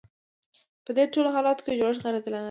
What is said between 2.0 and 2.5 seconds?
غیر عادلانه دی.